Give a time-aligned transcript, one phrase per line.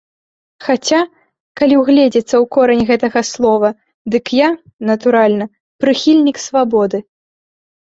[0.67, 1.01] Хаця,
[1.61, 3.69] калі ўгледзецца ў корань гэтага слова,
[4.17, 4.49] дык я,
[4.93, 5.45] натуральна,
[5.85, 7.07] прыхільнік свабоды.